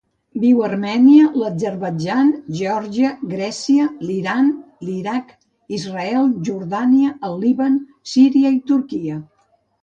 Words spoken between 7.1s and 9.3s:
el Líban, Síria i Turquia.